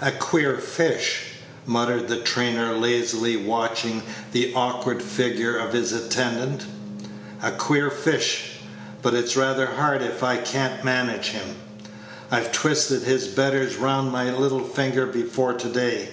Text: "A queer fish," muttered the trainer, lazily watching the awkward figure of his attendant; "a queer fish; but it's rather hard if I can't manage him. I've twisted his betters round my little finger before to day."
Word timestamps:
"A 0.00 0.10
queer 0.10 0.56
fish," 0.56 1.32
muttered 1.66 2.08
the 2.08 2.20
trainer, 2.22 2.72
lazily 2.72 3.36
watching 3.36 4.02
the 4.32 4.54
awkward 4.54 5.02
figure 5.02 5.58
of 5.58 5.74
his 5.74 5.92
attendant; 5.92 6.64
"a 7.42 7.50
queer 7.50 7.90
fish; 7.90 8.52
but 9.02 9.12
it's 9.12 9.36
rather 9.36 9.66
hard 9.66 10.00
if 10.00 10.22
I 10.22 10.38
can't 10.38 10.82
manage 10.82 11.26
him. 11.26 11.56
I've 12.30 12.52
twisted 12.52 13.02
his 13.02 13.28
betters 13.28 13.76
round 13.76 14.10
my 14.10 14.30
little 14.32 14.64
finger 14.64 15.04
before 15.04 15.52
to 15.52 15.68
day." 15.68 16.08